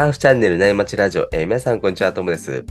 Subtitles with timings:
[0.00, 2.64] ターフチャンネル内町ラジオ、えー皆さんこんにちは、ともです。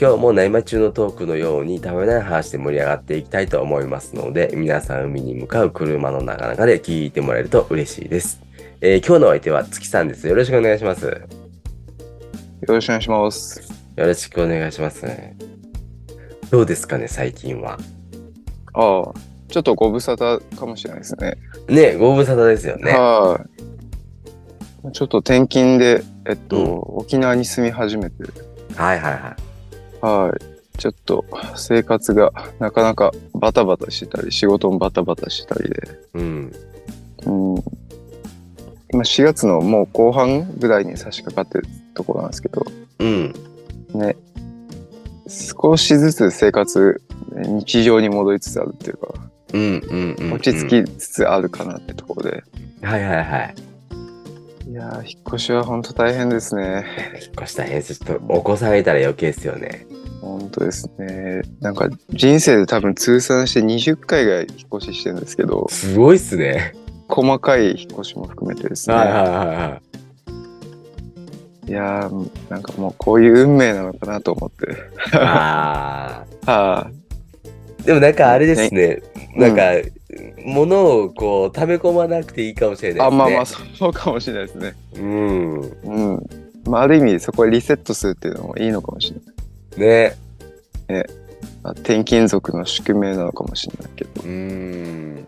[0.00, 8.40] 今日も内町中のトークのようにためない話で盛り上がっていきたいと思いますので、皆さん海に向かう車の中々で聞いてもらえると嬉しいです。
[8.80, 10.28] えー今日のお相手は月さんです。
[10.28, 11.06] よろしくお願いします。
[11.06, 11.12] よ
[12.68, 13.72] ろしくお願いします。
[13.96, 15.06] よろしくお願いします。
[16.52, 17.80] どうですかね、最近は。
[18.74, 19.12] ああ、
[19.48, 21.36] ちょっとご無沙汰かもしれないですね。
[21.68, 22.92] ね、ご無沙汰ですよね。
[22.92, 23.44] は
[24.84, 24.92] い。
[24.92, 28.24] ちょっと転勤で、えっと、うん沖縄に住み始めて、
[28.76, 30.04] はいはいはい。
[30.04, 30.78] はい。
[30.78, 31.24] ちょっと
[31.56, 36.52] 生活がなかなかバタバタしてたり、仕事もバタバタしたりで、うん。
[37.26, 37.64] うん。
[38.92, 42.64] 今4月のもう後半ぐらいに差し掛かってるところなんですけど、
[42.98, 43.34] うん。
[43.94, 44.16] ね、
[45.28, 47.00] 少しずつ生活、
[47.34, 49.14] 日常に戻りつつあるっていうか、
[49.52, 50.32] うんうんうん、うん。
[50.34, 52.44] 落ち着きつつあるかなってところで、
[52.82, 53.54] はいはいはい。
[54.70, 56.84] いやー、引っ越しは本当大変ですね。
[57.20, 57.96] 引っ越したら変です。
[57.96, 59.84] ちょっとお子さんいたら余計ですよね。
[60.20, 61.42] 本当ですね。
[61.60, 66.74] なんか人生で多分通算して20回ぐらい引っ越ししてるんですけど、すごいっすね。
[67.08, 68.94] 細かい引っ越しも含めてですね。
[68.94, 69.80] はいはいはいは
[71.66, 71.68] い。
[71.68, 74.68] いやー、なんかもうこういう運命なのかなと思って。
[75.14, 76.90] あ はあ。
[77.84, 79.02] でもなんかあれですね。
[79.34, 79.56] うんなん
[80.16, 82.94] か、物をこう溜め込まなくていいかもしれい。
[82.94, 83.22] ないですね。
[83.22, 84.74] あ、まあまあ、そうかもしれないですね。
[84.96, 85.60] うん。
[85.60, 86.26] うん。
[86.66, 89.16] まあ、ある意味そこでリセットするっていうのもいいのかもしれ
[89.84, 90.08] ない。
[90.08, 90.16] ね。
[91.62, 94.22] まあ、転勤族の宿命なのかもしれないけど。
[94.22, 95.24] うん。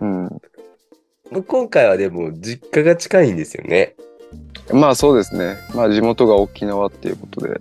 [1.33, 1.43] うん。
[1.43, 3.95] 今回はでも実家が近いんですよね。
[4.73, 5.57] まあそうですね。
[5.75, 7.61] まあ地元が沖縄っていうことで。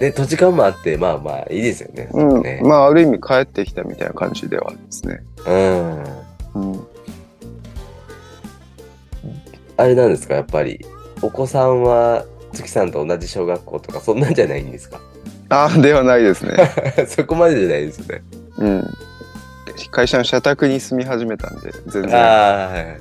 [0.00, 2.08] で、土地勘もあって、まあまあいいですよね。
[2.12, 2.42] うん。
[2.42, 5.22] ねまあある意味帰ってきたみたいな感じではありますね。
[5.46, 6.25] うん。
[6.60, 6.86] うん。
[9.76, 10.84] あれなんですか、やっぱり。
[11.22, 15.00] お子さんは月さんと同じ小学校とか、そんなんじゃないんですか？
[15.48, 16.56] ああ、ではないですね。
[17.08, 18.22] そこまでじゃないですよね。
[18.58, 18.84] うん。
[19.90, 22.16] 会社の社宅に住み始めたんで、全然。
[22.16, 23.00] ああ、はいはい。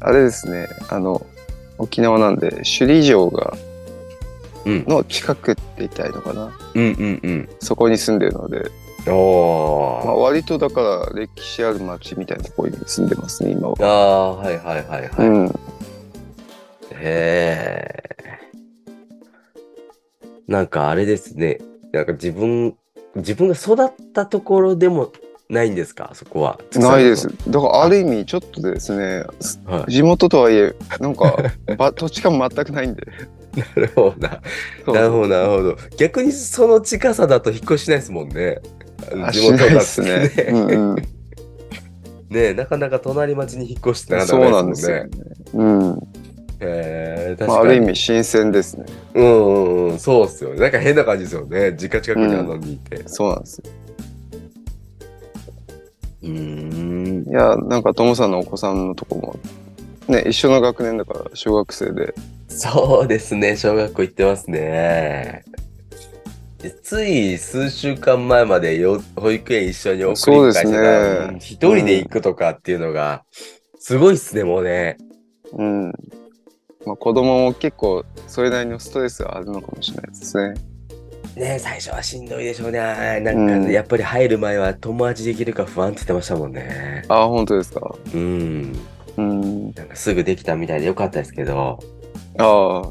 [0.00, 1.24] あれですね、あの、
[1.78, 3.54] 沖縄なんで、首里城が、
[4.64, 4.84] うん。
[4.88, 6.50] の近くって言ったらいいのかな？
[6.74, 7.48] うんうんうん。
[7.60, 8.62] そこに住んでるので、お
[9.14, 10.18] まあ、ー。
[10.18, 13.74] 割とだから歴史ある町みたいなところに住んでますね、今は。
[13.80, 15.28] ああ、はいはいはいはい。
[15.28, 15.46] うん。
[15.48, 15.52] へ
[16.94, 18.02] え。
[20.48, 21.58] なんかあれですね。
[21.92, 22.76] なんか自分、
[23.16, 25.12] 自分が育ったところでも
[25.48, 26.10] ないんですか？
[26.14, 26.58] そこは。
[26.74, 27.28] ないです。
[27.48, 29.24] だからある意味ちょっとですね、
[29.66, 29.92] はい。
[29.92, 31.36] 地元とはいえ、 なんか、
[31.76, 33.02] ば土地勘全くないんで。
[33.56, 34.40] なるほどな。
[34.92, 35.76] なるほど、なるほど。
[35.96, 38.60] 逆にその近さだと引っ越ししないですもんね。
[39.24, 40.28] あしないですね。
[40.28, 40.96] ねうんうん。
[42.30, 45.10] ねなかなか隣町に引っ越してなかそうなんですよね。
[45.54, 45.98] うん。
[46.60, 47.80] へえ確まあ、あかに。
[47.80, 48.86] る意味新鮮ですね。
[49.14, 50.60] うんうんうん、そうっすよね。
[50.60, 51.72] なんか変な感じですよね。
[51.76, 53.02] 実家近くにあんのにいて。
[53.06, 53.70] そうなんですよ。
[56.22, 57.28] うーん。
[57.28, 59.36] いや、なんか、ともさんのお子さんのとこも、
[60.08, 62.14] ね、一緒の学年だから、小学生で。
[62.48, 63.56] そうですね。
[63.56, 65.44] 小学校行ってますね。
[66.66, 73.24] でつい数週間前までよ保育園一緒に送り迎えしてた一人で行くとかっていうのが、
[73.78, 74.96] すごいっすね、もうね。
[75.52, 75.92] うん。
[76.84, 80.54] まあ、子供も結構、それなりのストレスがあるのかもしれないですね。
[81.36, 82.80] ね最初はしんどいでしょうね。
[82.80, 87.04] なんか、うんやっぱり入る前は友達できるか不安って言ってましたもんね。
[87.08, 87.94] ああ、本当ですか？
[88.12, 88.76] うん。
[89.16, 89.72] うん。
[89.72, 91.78] なんかすぐできたみたいでよかったですけど。
[92.38, 92.90] ああ。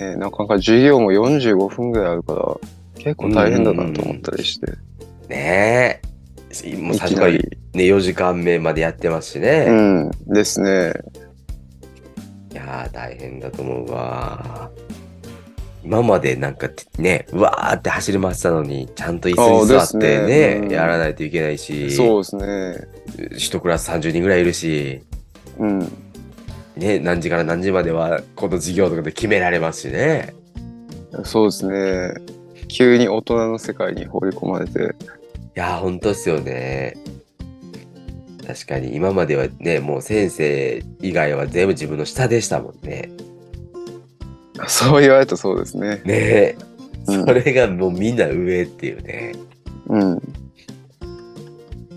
[0.00, 2.56] えーなかなか授業も45分ぐらいあるから、
[2.98, 4.66] 結構大変だなと思ったりして。
[5.28, 6.76] ねえ。
[6.76, 7.58] もういきなり。
[7.74, 9.66] 4時間目までやってますしね。
[9.68, 10.10] うん。
[10.26, 10.92] ですね。
[12.52, 14.70] いやー、大変だと思うわ。
[15.84, 22.88] 今までなんかね、うわーって走り回ってたのに、ちゃんと椅子に座ってあーですね、ねうんやらないといけないし、そうですね。
[23.36, 25.02] 一クラス30人ぐらいいるし、
[25.58, 26.07] うん。
[26.78, 30.32] ね、何時から何時まではこの授業とかで決められますしね。
[31.24, 32.14] そうですね。
[32.68, 34.78] 急に大人の世界に放り込まれて。
[34.78, 34.84] い
[35.54, 36.94] やー、ほんとっすよね。
[38.46, 43.10] 確かに今まではね、もう先生以外は全部自分の下でしたもんね。
[44.68, 46.00] そう言われるとそうですね。
[46.04, 46.56] ね
[47.04, 49.34] それがもうみんな上っていうね、
[49.88, 50.20] うん。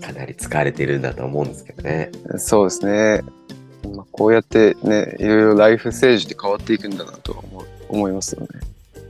[0.00, 2.10] かなり疲れてるんだと思うんですけどね。
[2.38, 3.22] そうですね。
[3.92, 8.48] まあ、こうやってね、いろいろライフステージって変わっていくんだなとは思う思いますよね。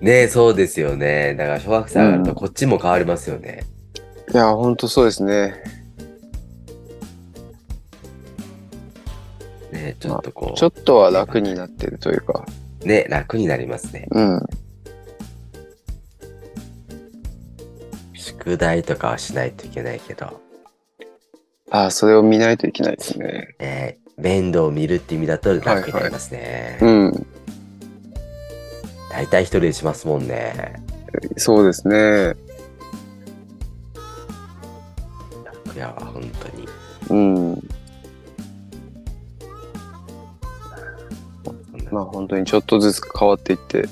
[0.00, 1.34] ねえ、そうですよね。
[1.37, 3.64] だから小学生上がるとうんこっちも変わりますよね。
[4.32, 5.55] いや、ほんとそうですね。
[9.70, 10.58] ねえ、ちょっとこう。
[10.58, 12.44] ちょっとは楽になってるというか、
[12.85, 14.08] ね、楽になりますね。
[14.11, 14.40] うん。
[18.14, 20.40] 宿題とかはしないといけないけど、
[21.70, 23.55] ああ、それを見ないといけないですね。
[23.58, 26.78] えー面倒を見るって意味だと楽になりますね。
[26.80, 27.26] うん。
[29.10, 30.80] 大体一人でしますもんね。
[31.36, 32.34] そうですね。
[35.44, 36.69] 楽やわ、本当に。
[37.10, 37.69] うん。
[41.90, 43.86] まあ本当にちょっとずつ変わっていって、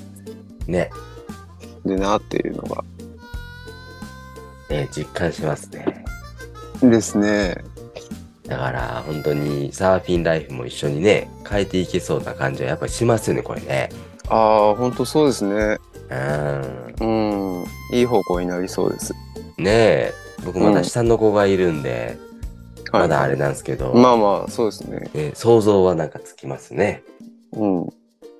[0.65, 0.89] ね、
[1.85, 2.83] でなっていうのが。
[4.69, 6.05] ね、実感しますね。
[6.81, 7.70] ですね。
[8.51, 13.87] だから、本当にサーフィンライフも一緒にね、変えていけそうな感じはやっぱりしますよね、これね。
[14.27, 15.77] ああ、本当そうですね。
[16.99, 17.61] うん。
[17.61, 17.65] うん。
[17.93, 19.13] いい方向になりそうです。
[19.57, 20.13] ねえ、
[20.43, 22.17] 僕まだ下の子がいるんで、
[22.91, 25.09] はいまだあれなんですけど、まあまあ、そうですね。
[25.13, 27.03] ね、想像はなんかつきますね。
[27.53, 27.85] うん。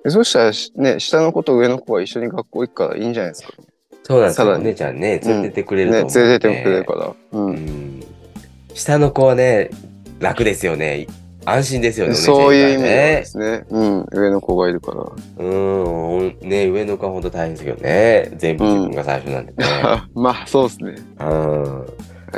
[0.04, 3.54] でそしたらし、ね、下の子と上の子が一緒に学校行くからいいんじゃないですか。
[4.02, 4.44] そうなんですよ。
[4.44, 7.06] さらにお姉ちゃんね、連れてってくれるとね、思うんで、連れてってもくれるから。
[7.06, 7.16] う。
[7.32, 8.04] うんん。
[8.74, 9.70] 下の子はね、
[10.22, 11.06] 楽ですよね。
[11.44, 12.14] 安心ですよね。
[12.14, 13.24] そういう意味で。
[13.24, 13.64] すね。
[13.68, 14.06] うん。
[14.12, 15.44] 上の子がいるから。
[15.44, 16.38] うん。
[16.40, 18.30] ね、上の子は本当大変ですけどね。
[18.36, 19.64] 全部自分が最初なんでね。
[20.14, 20.94] まあ、そうですね。
[21.20, 21.86] うん。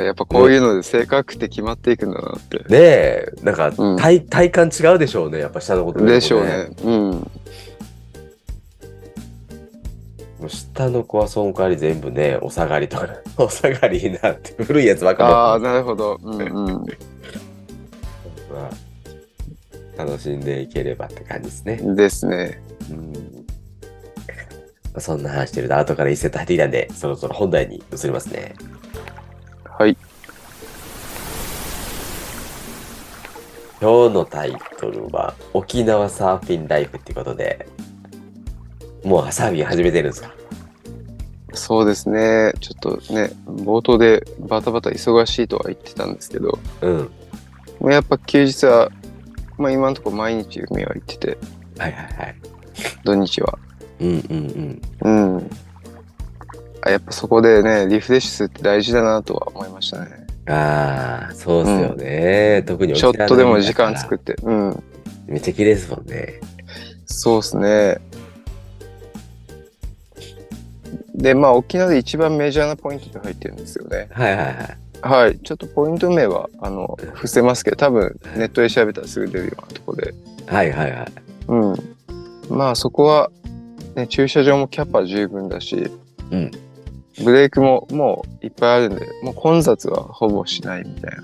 [0.03, 2.57] やっぱこういうので性格って決まっていくんだなって。
[2.57, 5.39] ねえ、なんか、うん体、体感違うでしょうね。
[5.39, 6.67] やっぱ下の子と上の子でしょうね。
[6.83, 7.31] うん。
[10.49, 16.19] 下の子はその代わり全部ね、お下がりとか、 お下がりになって、古いやつばっかああ、りなるほど。
[16.21, 16.85] うんうん。
[18.55, 18.69] ま
[19.97, 21.95] あ楽しんでいければって感じですね。
[21.95, 22.61] ですね。
[22.89, 23.45] うん
[24.97, 28.55] そんな話してると、後から一セット入ってきたんで、そろそろ本題に移りますね。
[29.65, 29.97] はい。
[33.81, 37.67] 今日のタイトルは、沖縄サーフィンライフっていうことで、
[39.03, 40.31] もうサーフィン始めてるんですか？
[41.53, 42.53] そうですね。
[42.61, 47.11] ちょっとね、冒頭でバタバタ忙しいとは言ってたんですけど、うん。
[47.91, 48.91] やっぱ休日は、
[49.57, 51.37] まあ今のところ毎日海は行ってて、
[51.77, 52.35] はいはいはい。
[53.03, 53.57] 土日は。
[53.99, 55.35] うんうんうん。
[55.35, 55.49] うん。
[56.81, 60.25] あやっぱそこでね、リフレッシュするって大事だなとは思いましたね。
[60.47, 62.63] ああ、そうっすよね。
[62.67, 64.35] 特にちょっとでも時間っ作って。
[64.43, 64.83] うん。
[65.25, 66.39] めっちゃ綺麗ですもんね。
[67.05, 67.97] そうですね。
[71.15, 74.07] で、まあ沖縄で一番メジャーなポイントで入ってるんですよね。
[74.11, 74.77] はいはいはい。
[75.05, 75.37] はい。
[75.37, 80.15] ちょっとポイント名は、あの、伏せますけど、多分ネットで調べたらすぐ出るようなとこで。
[80.47, 81.07] はいはいはい。
[81.47, 81.75] うん。
[82.49, 83.29] まあそこは、
[83.95, 85.91] ね、駐車場もキャパ十分だし、
[86.31, 86.51] うん
[87.23, 91.23] ブレークももういっぱいあるんで、もう混雑はほぼしないみたいな。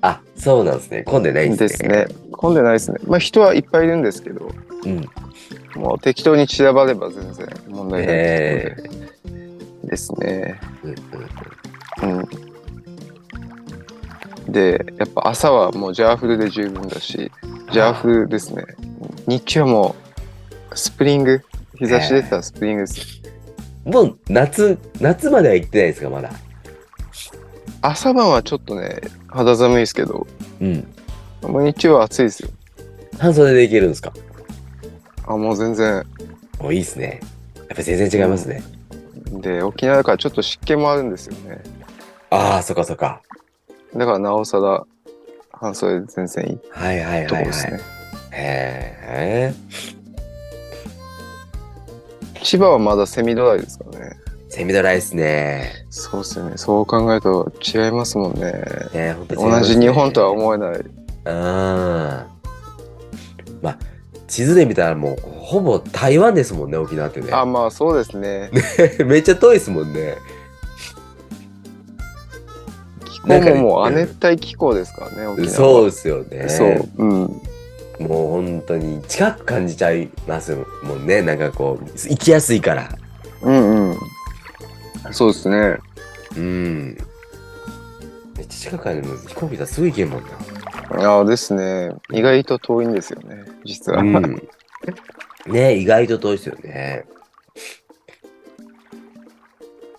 [0.00, 1.04] あ、そうなんですね。
[1.04, 1.88] 混んでないんでですすね。
[1.88, 2.06] ね。
[2.32, 2.98] 混んでないですね。
[3.06, 4.50] まあ人はいっぱいいるんですけど、
[4.84, 5.80] うん。
[5.80, 8.76] もう適当に散らばれば全然問題ないで
[9.96, 10.60] すね。
[10.82, 12.51] うんうんうん。
[14.52, 17.32] で、やっぱ朝はもうジャーフルで十分だし、
[17.72, 18.64] ジャーフルですね。
[19.26, 19.96] 日中はも
[20.70, 21.42] うスプリング、
[21.78, 23.22] 日差し出てたらスプリングです。
[23.84, 26.30] もう夏、夏までは行ってないですか、まだ？
[27.80, 30.26] 朝晩はちょっとね、肌寒いですけど、
[30.60, 30.86] うん。
[31.42, 32.50] もう日中は暑いですよ。
[33.18, 34.12] 半袖で行けるんですか？
[35.26, 36.04] あ、もう全然。
[36.60, 37.20] おいいですね。
[37.56, 38.62] やっぱ全然違いますね。
[39.40, 41.62] で、沖縄だからちょっと湿気もあるんですよね。
[42.30, 43.22] ああ、そっかそっか。
[43.94, 44.84] だからなおさら
[45.52, 47.26] 半袖で全然いいはいはいはいはい。
[47.26, 47.80] とこですね。
[48.32, 49.54] へえ。
[52.42, 54.16] 千葉はまだセミドライですからね。
[54.48, 55.86] セミドライですね。
[55.90, 56.56] そうですよね。
[56.56, 58.52] そう考えると違いますもんね。
[58.92, 60.74] ね同じ日本とは思えない。
[60.74, 60.84] うん。
[63.62, 63.78] まあ、
[64.26, 67.32] 地図で見たらもう、ほぼ台湾ですもんね、沖縄ってね。
[67.32, 68.50] あ、まあそうですね。
[69.06, 70.16] めっちゃ遠いですもんね。
[73.24, 75.48] ももう亜熱帯気候ですからね。
[75.48, 76.48] そうですよね。
[76.48, 76.88] そう。
[76.96, 77.42] うん。
[78.00, 81.22] もう本当に近く感じちゃいますもんね。
[81.22, 82.88] なんかこう、行きやすいから。
[83.42, 83.96] うんうん。
[85.12, 85.78] そうですね。
[86.36, 86.96] うん。
[88.36, 91.08] めっちゃ近くからでも飛行機だすぐ行けんもんな。
[91.08, 91.92] ああですね。
[92.12, 94.00] 意外と遠いんですよね、実は。
[94.00, 94.48] うん。
[95.46, 97.04] ね意外と遠いですよね。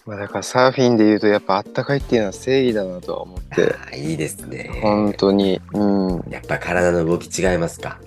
[0.06, 4.70] まあだからサーフィンで言うとやっぱあったかいっていうのは正義だなとは思って、あーいいですね。
[4.82, 5.62] 本当に。
[5.74, 6.24] うん。
[6.30, 8.00] やっぱ体の動き違いますか？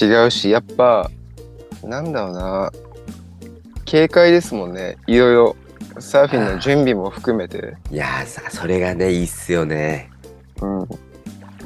[0.00, 1.10] 違うし、やっぱ、
[1.84, 2.72] なんだろうな。
[3.84, 4.96] 警戒ですもんね。
[5.06, 5.56] いろいろ。
[5.98, 7.74] サーフィンの準備も含めて。
[7.90, 10.10] いやーさ、それがね、いいっすよね。
[10.62, 10.88] うん。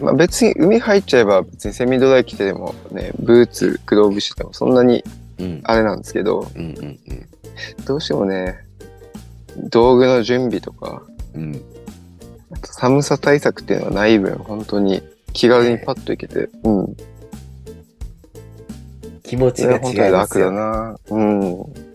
[0.00, 5.04] まあ別に海入っちゃえば別にセミドライ着てでもね、ブーツ、グローブしててもそんなに
[5.38, 5.60] うん。
[5.64, 6.98] あれなんですけど、うんうん
[7.84, 8.64] どうしてもね、
[9.56, 11.02] 道具の準備とか、
[11.34, 11.42] うん。
[11.42, 11.64] うん。
[12.52, 16.96] あと寒さ対策っていうのはない分、本当に気軽にパッといけて、うん。
[19.22, 20.52] 気持ちそれはが違います本当に楽だよ。
[20.52, 20.96] な。
[21.08, 21.92] うん。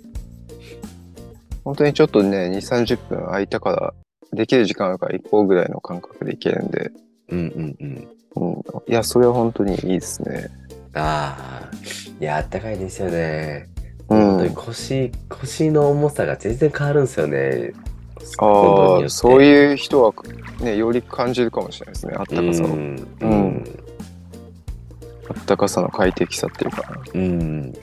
[1.64, 3.94] 本当にちょっとね、2、30分空いたから、
[4.34, 6.92] できる時間あるから行こうぐらいの感覚で行けるんで、
[7.30, 8.08] うんうんうん。
[8.36, 8.64] うん。
[8.88, 10.50] いや、それは本当にいいですね。
[10.94, 11.72] ああ。
[12.20, 13.68] いや、あったかいですよね。
[14.10, 14.56] うん本当に。
[14.56, 17.74] 腰、腰の重さが全然変わるんですよね。
[18.40, 20.14] ああ、そうういう人は
[20.60, 22.14] ね、より感じるかもしれないですね。
[22.18, 22.68] あったかさを。
[22.68, 22.96] ん。
[23.22, 23.64] ううんん。
[25.30, 26.84] あったかさの快適さっていうか。
[27.14, 27.74] うん。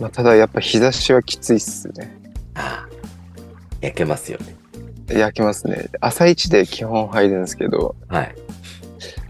[0.00, 2.16] まあ、ただやっぱ日差しはきついっすね。
[2.54, 2.90] ああ。
[3.80, 4.56] 焼けますよね。
[5.08, 5.88] 焼きますね。
[6.00, 8.34] 朝一で基本入るんですけど、はい。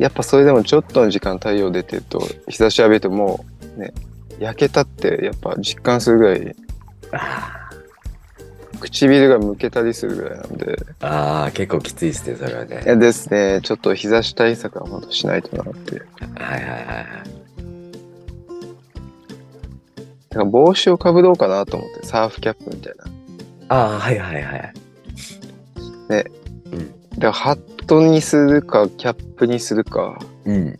[0.00, 3.44] やっぱそれでもちょっとの時間太陽出てると、日差し浴びるとも
[3.76, 3.92] うね、
[4.38, 6.56] 焼けたってやっぱ実感するぐらい、
[7.12, 7.70] あ
[8.80, 11.06] 唇がむけたりするぐらいなんで、あ。
[11.06, 12.82] ああ、結構きついですね、それはね。
[12.82, 15.98] いやですね、ちょっと日差し対策は本当しないとなって。
[15.98, 16.04] だ
[16.44, 17.06] はいはいはいはい。
[20.30, 23.04] から帽子をかぶろうかなと思って、サーフキャップみたいな。
[23.68, 24.72] ああ、はいはいはい。
[26.08, 26.24] ね。
[26.72, 26.88] うん。
[27.10, 30.16] だからハットにするか、キャップにするか。
[30.44, 30.78] うん。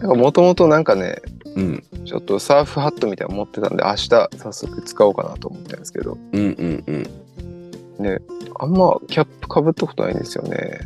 [0.00, 1.16] なんかもともとなんかね、
[1.56, 1.84] うん。
[2.04, 8.22] ちょっとサーフハットみたいなの持ってたんで、明日早速使おうかなと思ってるんですけど、うんうんうん。
[8.60, 10.78] あんまキャップかぶったことないんですよね。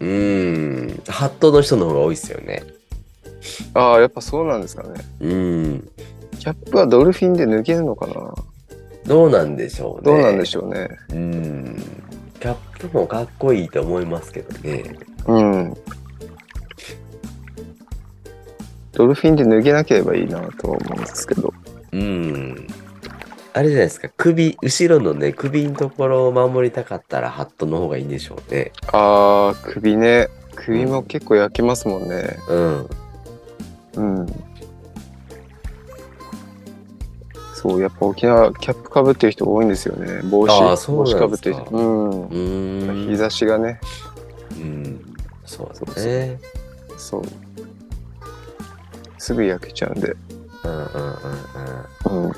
[0.00, 1.02] うーん。
[1.06, 2.64] ハットの人の方が多いですよね。
[3.74, 4.94] ああ、やっぱそうなんですかね。
[5.20, 5.88] うん。
[6.36, 8.34] キャップはドルフィンで脱げるのかな
[9.06, 10.12] どうなんでしょうね。
[10.12, 10.88] どうなんでょしょうね。
[11.10, 11.14] う。
[11.14, 12.07] うん。
[12.78, 14.96] キャップもかっこいいと思いますけどね。
[15.26, 15.76] うん。
[18.92, 21.52] ドルフィンで脱げなければいいなとは思うんですけど。
[21.92, 22.66] うん。
[23.52, 24.08] あれじゃないですか。
[24.16, 28.72] 首、後ろのね、首のところを守りたかったらハットの方がいいんでしょうね。
[28.92, 30.28] ああ、首ね。
[30.54, 32.36] 首も結構焼きますもんね。
[32.48, 32.88] うん。
[33.94, 34.26] うん。
[37.60, 40.22] そう、やっぱ沖縄キャップかぶってる人多いんですよね。
[40.30, 41.64] 帽子、あーそうか子かぶってる人。
[41.70, 42.10] うん。
[42.10, 43.10] うーん。
[43.10, 43.80] 日差しがね、
[44.52, 45.00] うん。
[45.44, 46.40] そうそうですね。
[46.96, 47.22] そう。
[49.18, 50.14] すぐ焼けちゃうんで。
[50.64, 52.26] うんうんうんうん。
[52.26, 52.32] うん。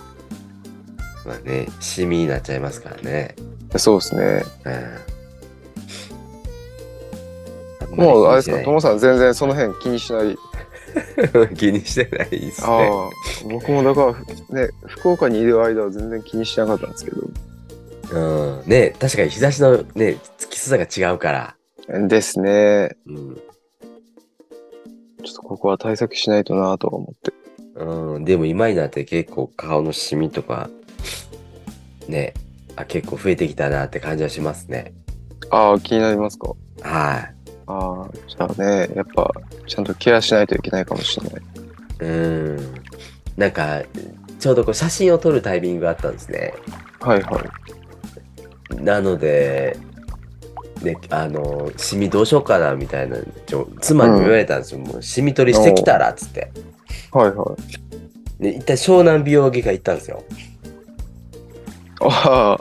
[1.26, 3.36] まあね、シミになっちゃいますからね。
[3.76, 4.42] そうですね。
[7.90, 7.96] うん。
[7.96, 10.38] もう、あれですか、とともさん全然その辺気にしない？
[11.56, 12.90] 気にしてないですあね。
[12.90, 13.09] あ、
[13.49, 14.14] 僕もだか
[14.50, 17.20] ら、ね、福岡にいる間は全然気にしなかったんですけど。
[18.12, 18.68] うん。
[18.68, 20.16] ね、確かに日差しのね、
[20.50, 21.56] きつさが違うから。
[22.09, 22.97] ですね。
[23.06, 23.35] うん。
[25.23, 27.32] ちょっとここは対策しないとなとは思って。
[27.76, 30.68] うん、でも今になって結構顔のシミとか、
[32.09, 32.35] ね、
[32.76, 34.92] あ結構増えてきたなって感じはしますね。
[35.50, 36.52] ああ、気になりますか？
[36.82, 37.35] はい。
[37.70, 39.30] ああ、じゃあね、やっぱ、
[39.66, 41.42] ちゃんとケアしないといけないかもしれない。
[42.00, 42.74] うん。
[43.36, 43.82] なんか、
[44.38, 46.54] ちょうどこう写真を撮るタイミングがあったんですね。
[47.00, 48.82] はいはい。
[48.82, 49.76] なので、
[50.82, 54.80] ね、あの、シミどうしようかなみたいな、ちょ妻にも言われたんですよ。
[54.80, 56.50] もうシミ取りしてきたらっつって。
[57.12, 57.56] はいは
[58.38, 58.42] い。
[58.42, 60.24] で、一旦湘南美容外科行ったんですよ。
[62.00, 62.58] あ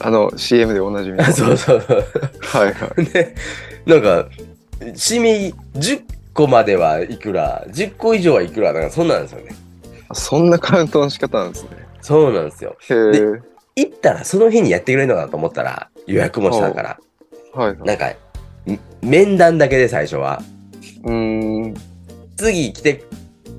[0.00, 1.24] あ、あの、CM でおなじみの。
[1.32, 1.82] そうそう。
[2.40, 3.04] はいはい。
[3.06, 3.34] で、
[3.86, 4.28] なんか、
[4.94, 6.02] シミ10
[6.34, 9.54] 個まではいくら、10個以上はいくら、なんかそんなんですよね。
[10.14, 11.70] そんなカウントの仕方なんですね。
[12.00, 12.76] そうなんですよ。
[12.80, 13.42] へえ。
[13.76, 17.00] 行ったらその日にやってくれるのかなと思ったら、予約もしたから、
[17.54, 17.78] はいはい。
[17.86, 18.16] なんか、ん
[19.02, 20.42] 面談だけで最初は、
[21.04, 21.74] うーん。
[22.36, 23.04] 次来て、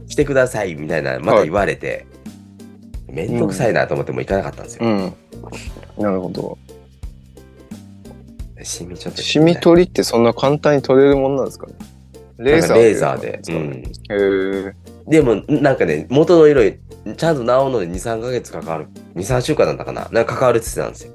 [0.08, 2.06] 来てくださいみたいな、また言われて、
[3.08, 4.86] めんどくさいなと思ってもう行かなかったんですよ。
[4.86, 5.14] うん。
[5.98, 6.58] なるほど。
[8.64, 9.22] シミちょっと。
[9.22, 11.74] シミ取りってそんな簡単に取れるもんなんですかね？
[12.38, 13.42] レーザーレーザーで。
[13.50, 13.74] うん。
[13.74, 13.84] へ
[14.70, 14.74] え。
[15.08, 18.88] でも、なんかね、元の色、ちゃんと治るので2、3ヶ月かかる。
[19.16, 20.08] 2、3週間なんだかな。
[20.12, 21.14] なんか関わるって言ってたんですよ。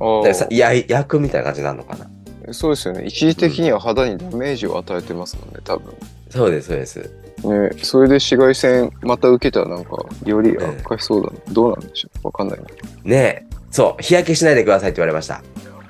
[0.00, 2.10] あや焼くみたいな感じになるのかな。
[2.48, 3.04] あ、そうですよね。
[3.04, 5.92] 一時的には肌にダメージを与えてますもんね、多分。
[6.30, 7.10] そうです、そうです。
[7.44, 12.26] ね、それで紫外線また受けたらなんかより悪化しそうだな、どうなんでしょう？
[12.26, 12.64] わかんないな
[13.04, 15.40] ねえ、そう、日焼けしないでくださいって言われました。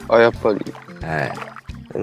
[0.08, 0.58] あ、やっぱり。
[1.06, 1.32] はい。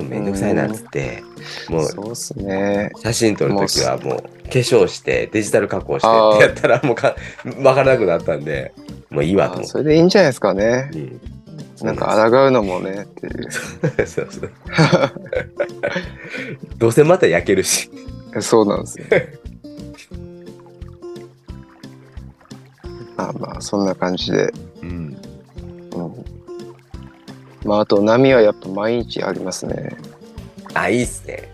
[0.03, 1.23] めんどくさいなっつって、
[1.69, 2.91] もう、そうっすね。
[3.01, 7.15] 写真撮るときはもう、化粧して、デジタル加工してってやったら、もうか、
[7.63, 8.73] わからなくなったんで、
[9.09, 9.69] もういいわと思って。
[9.69, 10.89] それでいいんじゃないですかね。
[10.93, 10.97] う
[11.83, 13.51] ん、なんか抗うのもねっていう。
[14.05, 14.51] そうそう。
[16.77, 17.89] どうせまた焼けるし。
[18.41, 19.05] そうなんですよ。
[23.15, 24.51] まあまあ、そんな感じで。
[27.65, 29.97] まああと波はやっぱ毎日ありますね
[30.73, 31.49] あ、いいっすね。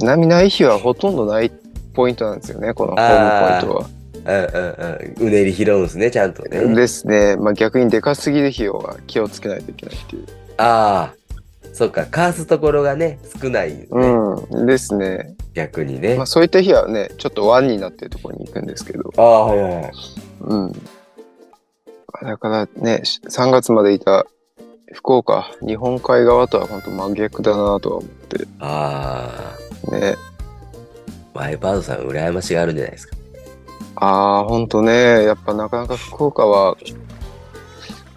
[0.00, 1.50] 波ない日はほとんどない
[1.94, 3.86] ポイントなんですよねこのホームポイントは。
[3.86, 5.28] うんうんうん。
[5.28, 6.74] うねり拾うんすね、ちゃんとね。
[6.74, 10.26] ですね、まあ、逆にでかすぎる日は気をつけないといけないっていう。
[10.56, 11.14] ああ。
[11.72, 13.86] そっか、かわすところがね、少ないよね。
[13.90, 15.34] うん、ですね。
[15.54, 16.14] 逆にね。
[16.14, 19.92] まあ、そういった日はね、ちょっと湾になってるところに行くんですけど、ああ、はいはいはい。
[20.40, 20.72] うん。
[22.22, 24.24] だからね、し3月までいた
[24.94, 29.56] 福岡、日本海側とは本当真逆だなとは思って、あ
[29.90, 30.14] ね。
[31.34, 31.38] あ。
[31.38, 33.16] ワイパードさん、羨ましがあるんじゃないですか。
[33.96, 36.76] ああ、本当ね、やっぱなかなか福岡は、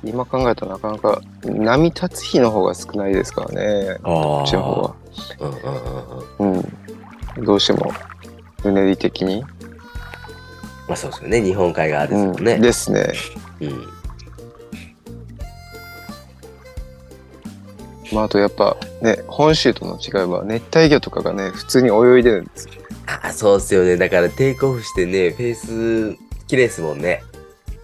[0.03, 4.96] 今考えたらなかなか波立つ日の方が少ないですからね、あこっちの方は。
[5.39, 6.63] うんうんうんうん。
[7.38, 7.43] うん。
[7.43, 7.91] どうしても、
[8.63, 9.43] うねり的に。
[10.88, 11.41] まあそうですよね。
[11.41, 12.60] 日本海側ですもんうん、ね。
[12.60, 13.13] ですね。
[13.62, 13.97] うん。
[18.14, 22.72] まあ、あとやっぱね、本州との違いは熱帯魚とかがね、普通に泳いでるんですよ。
[23.24, 23.98] あ、そうっすよね。
[23.98, 27.24] だからテイクオフしてね、フェイス綺麗ですもんね。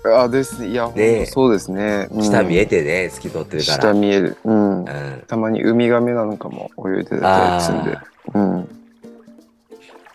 [0.06, 0.68] あですね。
[0.70, 2.08] いや、ねとそうですね。
[2.12, 3.78] うん下見えてね、透き通ってるから。
[3.82, 4.38] 下見える。
[4.44, 4.80] うん。
[4.80, 5.24] うん。
[5.28, 7.98] たまにウミガメなんかも泳いでたりするんで。
[8.34, 8.68] うん。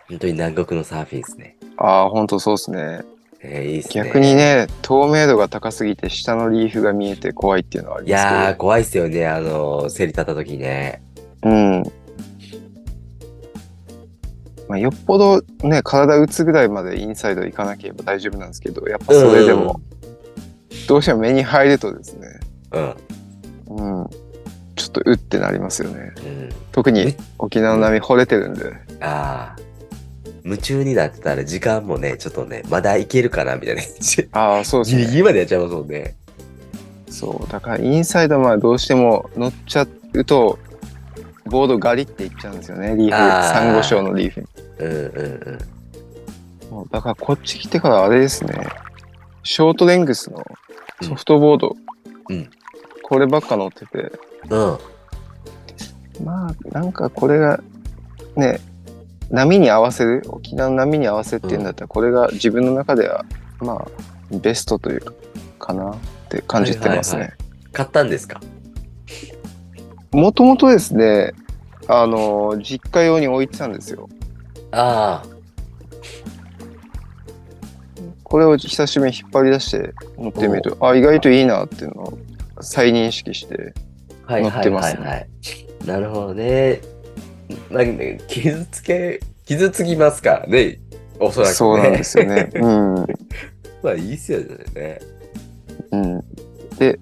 [0.09, 1.57] 本当に南国のサーフィンですね。
[1.77, 3.03] ああ、ほんとそうですね。
[3.41, 4.05] えー、いいっすね。
[4.05, 8.37] 逆にね、透明度が高すぎて下のリーフが見えて怖いっていうのはあいりますけど。
[8.37, 9.27] やー、怖いっすよね。
[9.27, 11.03] あの、競り立った時ね。
[11.43, 11.83] うん。
[14.69, 19.81] まあ、よっぽどね、体打つぐらいまでインサイド行かなければ大丈夫なんですけど、やっぱそれでも、
[20.89, 22.29] どうしても目に入るとですね、
[22.73, 24.01] うん。
[24.01, 24.11] うん、
[24.77, 26.13] ちょっとうってなりますよね。
[26.19, 26.49] うん。
[26.73, 27.17] 特にえ？
[27.39, 28.73] 沖縄の波惚れてるんで。
[29.01, 29.68] ああ。
[30.45, 33.83] 夢中になってたら時間もね、ちょっとね、まだいけるかなみたいな。
[34.33, 35.11] ああ、そうですギリね。
[35.11, 36.17] ギリまでやっちゃいますもんね。
[37.11, 37.53] そう。
[37.53, 40.59] だからインサイドまでどうしても乗っちゃうと、
[41.47, 43.49] ボードガリっていっちゃうんですよね、リーフ。
[43.49, 44.47] サンゴ礁のリーフに。
[44.81, 44.99] うんうん
[46.67, 46.75] うん。
[46.75, 48.55] もうだからこっち来てからあれですね、
[49.43, 50.45] ショートレングスの
[51.03, 51.77] ソフトボード、
[52.29, 52.51] うん
[53.03, 54.13] こればっか乗ってて、
[54.51, 54.79] うん。
[56.23, 57.59] まあなんかこれが
[58.37, 58.61] ね、
[59.31, 63.25] 波に合わせる、沖縄の波に合わせっていうんだったら、これが自分の中では
[63.61, 65.13] まあベストというか、
[65.59, 65.97] かなっ
[66.29, 67.37] て感じてますはいはね。
[67.73, 68.41] 買ったんですか？
[70.13, 71.33] もともとですね、
[71.87, 74.09] あの、実家用に置いてたんですよ。
[74.71, 75.23] あ
[78.25, 82.19] これを久しぶりに引っ張り出して乗ってみると、あ、意外といいなっていうのを
[82.61, 83.73] 再認識して、
[84.27, 84.35] あ。
[84.35, 85.29] はい乗はいってますねはいはい。
[85.87, 86.81] なるほどね。
[87.71, 90.79] なん傷つけ、傷つきますからね。
[91.21, 91.55] おそらくね。
[91.55, 92.51] そうなんですよね。
[92.55, 92.95] うん。
[93.83, 94.41] まあいいっすよ
[94.75, 95.01] ね。
[95.93, 96.25] うん。
[96.79, 96.99] で、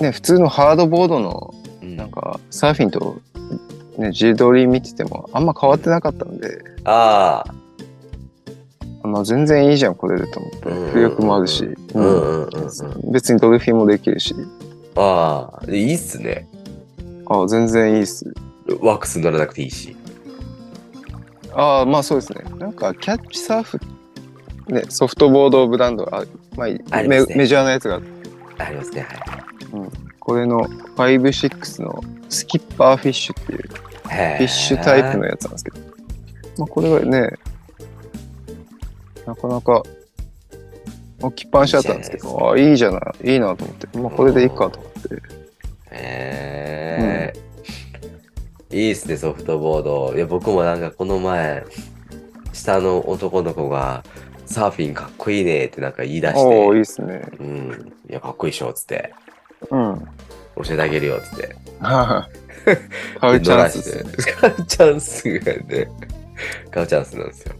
[0.00, 3.16] ね、普通のハードボードのうんなんかサーフィンと、
[3.98, 7.54] ね、自撮り見ててもあんま変わってなかったんで、ああ。
[9.06, 11.68] まあ、全然いいじゃんこれでと思ってうん浮力もあるし。
[13.12, 14.34] 別にドルフィンもできるし
[14.96, 15.66] ああ。
[15.66, 16.48] でいいっすね。
[17.26, 18.24] あ全然いいっす
[18.80, 19.96] ワックス乗らなくていいし。
[21.54, 22.44] ああまあそうですね。
[22.58, 23.80] なんかキャッチサーフ
[24.68, 27.34] ねソフトボードブランドがある、まあメありますね。
[27.36, 28.00] メジャーなやつが。
[28.58, 29.02] ありますね。
[29.02, 29.56] はい。
[30.26, 30.64] これの
[30.96, 35.78] 56のスキッパーフィッシュっていうフフィッシュタイプのやつなんですけど、
[36.58, 37.30] まあ、これがね、
[39.24, 39.82] なかなか
[41.20, 45.14] 置きっぱなしだったんですけど、あいいじゃない、いいなと思って、まあ、これでいいかと思って。
[45.92, 47.32] へえ、
[48.70, 50.12] いいっすね、ソフトボード。
[50.14, 51.64] いや、僕もなんかこの前、
[52.52, 54.04] 下の男の子が、
[54.46, 57.22] サーフィンかっこいいねってなんか言い出しおお、いいて、っすね。
[57.40, 59.12] うん、いや、かっこいいっしょ、つって、
[59.70, 60.08] うん。
[60.64, 61.56] 教えてあげるよ、つって。
[63.20, 64.12] 買うチャンスですね。
[64.40, 65.88] 買うチャンスがね、
[66.70, 67.54] 買うチャンスなんですよ。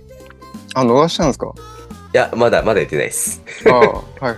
[0.74, 1.52] あ、逃したんですか？
[2.14, 3.42] いや、まだ、まだ言ってないです。
[3.70, 4.36] ああ、はいはい。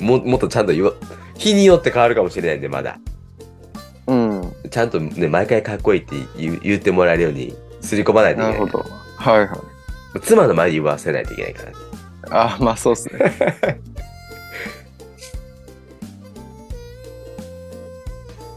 [0.02, 0.92] ももっとちゃんと言わ、
[1.36, 2.98] 日によって変わるかもしれないんで、まだ。
[4.06, 4.51] うん。
[4.72, 8.60] ちゃんとね、毎回かっこいいって言う言ってもらえるように、すり込まないといけない。
[8.60, 8.84] なるほど。
[9.16, 10.20] はいはい。
[10.22, 11.72] 妻の前に言わせないといけないから。
[12.54, 13.20] あまあそうっすね。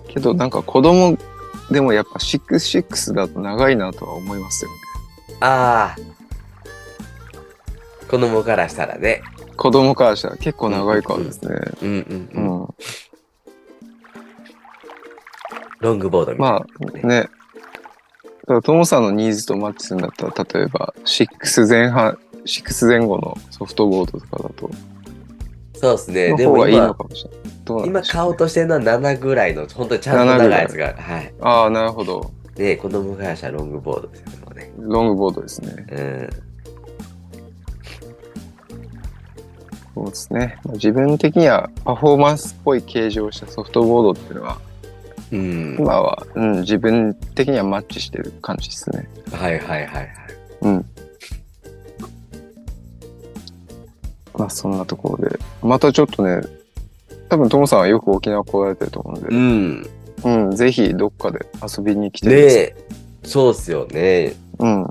[0.08, 1.18] けどなんか子供
[1.70, 4.78] でもやっぱ66だと長いなとは思いますよね。
[5.42, 6.02] ああ。
[8.10, 9.22] 子供からしたらね。
[9.58, 11.56] 子供からしたら結構長いからですね。
[11.82, 12.45] うんうんううん。
[15.80, 16.60] ロングボードみたいな。
[16.60, 16.66] ま
[17.04, 17.22] あね。
[17.22, 17.28] だ
[18.48, 24.70] からトモさんのニーズとマッチするんだったら例えば6前半6前後のソフトボードとかだと、
[25.74, 26.32] そうですね。
[26.32, 27.40] のでも方がいいの今、かもしれない。
[27.66, 30.94] どうなん今買おうとしてるのは7ぐらいの、本当にちゃんと長いやつが。
[30.94, 31.34] はい。
[31.42, 32.32] ああ、なるほど。
[32.56, 34.72] で、子供会社ロングボードですよね。
[34.78, 35.86] ロングボードですね。
[35.92, 36.30] うん。
[39.96, 40.60] そうですね。
[40.64, 44.60] まあ自分的にはパフォーマンスっぽい形状をしたソフトボードっていうのは、
[45.36, 45.76] うん。
[45.80, 49.08] 今は、うん、自分的にはマッチしてる感じですね。
[49.32, 50.10] はいはいはいはい。
[50.62, 50.86] うん。
[54.34, 55.40] まあそんなところで。
[55.62, 56.42] またちょっとね、
[57.30, 59.90] 多分トモさんはよく沖縄来られてると思うんで、うん。
[60.24, 62.60] うん、ぜひどっかで遊びに来てください。
[62.60, 62.76] で、
[63.24, 64.34] そうっすよね。
[64.60, 64.90] うん。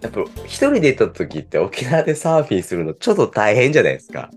[0.00, 4.30] やっぱ一人で行った時って沖縄でサーフィンするのちょっと大変じゃないですか。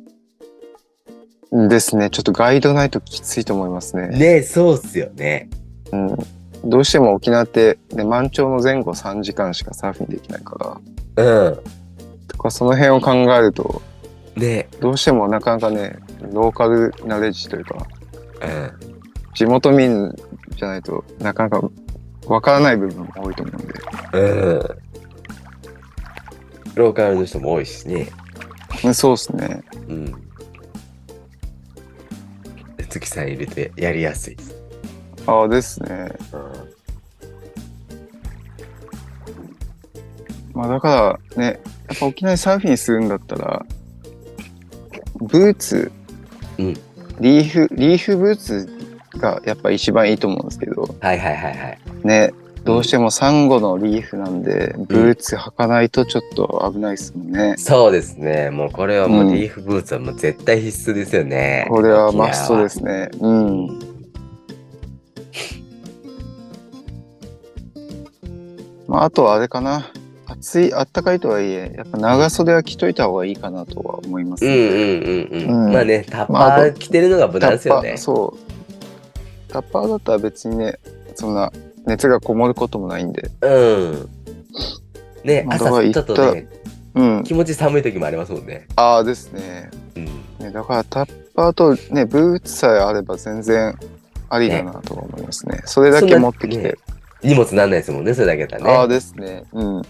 [1.53, 2.09] ですね。
[2.09, 4.07] ちょっとガイドないときついと思いますね。
[4.07, 5.49] ねそうっすよね。
[5.91, 6.17] うん。
[6.65, 10.81] どうしても沖縄って、ね、満潮の前後3時間しかサーフィンできないか
[11.15, 11.59] ら、うん。
[12.27, 13.81] とかその辺を考えると、
[14.35, 15.99] ねどうしてもなかなかね、
[16.31, 17.85] ローカルナレッジというか、
[18.41, 18.71] うん。
[19.35, 20.11] 地元民
[20.55, 21.69] じゃないとなかなか
[22.25, 23.73] わからない部分も多いと思うんで。
[24.13, 24.83] うん。
[26.73, 28.07] ローカルの人も多いしね。
[28.83, 29.63] うんそうですね。
[29.87, 30.22] うん。
[32.77, 34.55] 月さん入れてやりやすいです。
[35.25, 36.11] ああですね。
[40.53, 43.65] まあだからね、やっぱ沖縄にサーフィンするんだったら、
[45.19, 45.91] ブーツ、
[46.57, 46.73] うん
[47.19, 51.79] リーフ、リーフブーツがやっぱ一番いいと思うんですけど、はいはいはいはい。
[52.03, 52.33] ね、
[52.63, 57.55] どうしてもサンゴのリーフなんで、ブーツ履かないとちょっと危ないですもんね。
[57.57, 58.51] そうですね。
[58.51, 61.65] もうこれはもううんリーフブーツはもう絶対必須ですよね。
[61.69, 63.09] これはマストですね。
[63.19, 63.79] うん。
[68.87, 69.91] まあ、あとはあれかな。
[70.25, 74.57] 暑い、あったかいとはいえ、やっぱ長袖は着といた方がいいかなとは思いますうんね。
[74.57, 75.65] うんうんうん。
[75.65, 78.01] うんまあね、タッパー着てるのが無難ですよねタッパー、。
[78.01, 79.51] そう。
[79.51, 80.79] タッパーだったら別にね、
[81.15, 81.51] そんな
[81.85, 83.29] 熱がこもることもないんで。
[83.41, 84.09] うん。
[85.23, 86.47] ね、朝まあだからちょっとね、
[86.95, 87.23] うん。
[87.23, 88.67] 気持ち寒い時もありますもんね。
[88.75, 89.69] ああですね。
[89.95, 90.05] うん。
[90.39, 93.77] ねだからタッパーとね、ブーツさえあれば全然
[94.29, 95.61] ありだなとは思いますね。
[95.65, 96.77] それだけ持ってきて。
[97.23, 98.87] 荷物なんないですもんね、それだけだああ。
[98.87, 99.43] ですね。
[99.53, 99.81] うん。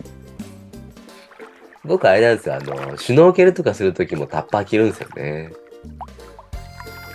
[1.86, 5.52] 僕あれなんですよ、あの、シュノーケルとかする時もタッパー着るんですよね。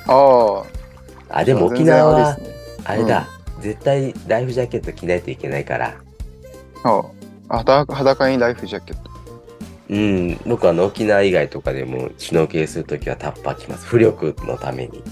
[0.07, 0.63] あ
[1.31, 1.39] あ。
[1.39, 2.37] あ、でも沖縄は
[2.85, 3.29] あれだ、
[3.61, 5.97] 絶対ライフジャケット着ないといけないから。
[6.85, 7.03] あ
[7.49, 9.11] あ裸裸にライフジャケット。
[9.91, 13.87] うん、僕あの沖縄以外とかでもシュノーケルするときはタッパー着ます。
[13.87, 15.03] 浮力のために。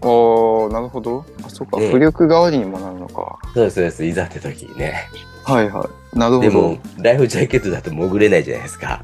[0.00, 0.06] あ
[0.70, 1.24] あ、なるほど。
[1.44, 1.80] あ、そうか。
[1.80, 3.38] ね浮力代わりにもなるのか。
[3.54, 4.04] そうです、そうです。
[4.04, 5.08] いざって時にね。
[5.44, 6.18] はいはい。
[6.18, 6.50] なるほど。
[6.50, 9.02] でも、ライフジャケットだと潜れないじゃないですか。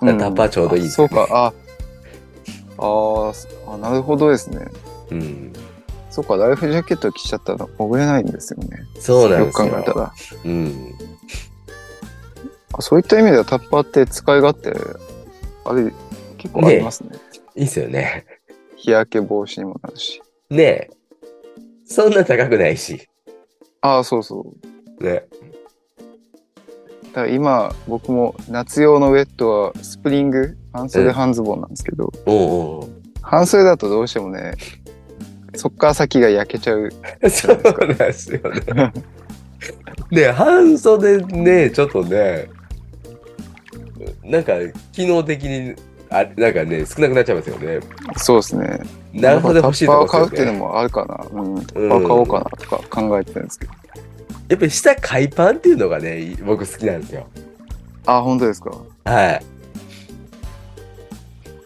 [0.00, 1.46] だからタッパーちょうどいいですよねあそうか。
[1.46, 1.52] あ
[2.78, 4.66] ああ、なるほどですね。
[5.10, 5.52] うん。
[6.16, 8.86] そうか、ライフジャケット着ちゃったら潜れないんですよね。
[8.98, 9.66] そうなんですよ。
[9.66, 10.14] よく考えたら。
[10.46, 10.94] うん。
[12.72, 14.70] あそういった意味ではタッパーって使い勝手、
[15.66, 15.92] あれ、
[16.38, 17.18] 結構ありますね。
[17.54, 18.24] いいっすよね。
[18.76, 20.22] 日焼け防止にもなるし。
[20.48, 20.90] ねえ。
[21.84, 23.06] そんな高くないし。
[23.82, 24.54] ああ、そうそ
[24.98, 25.04] う。
[25.04, 25.26] ね。
[27.08, 32.88] だから今、僕も夏用のウェットはスプリング、半袖半ズボンなんですけど、おうおうおう
[33.20, 34.54] 半袖だとどうしてもね、
[35.56, 36.90] そっから先が焼けちゃう。
[37.30, 38.40] そうなんですよ
[38.74, 38.92] ね。
[40.10, 42.48] ね半袖ね、ちょっとね、
[44.24, 44.52] なんか
[44.92, 45.74] 機能的に、
[46.10, 47.80] あなんかね、少なくなっちゃいますよね。
[48.16, 48.80] そうですね。
[49.12, 50.52] 長袖欲しいとタッパーをこですよね。
[50.52, 51.26] 買うっていうのもあるかな。
[51.32, 51.66] うん。
[51.66, 53.72] タッパー買おうかなとか考えてるんですけど。
[54.48, 57.26] やっぱり下海パンっていうのがね、僕好きなんですよ。
[58.06, 58.70] あ、本当ですか？
[59.04, 59.44] はい。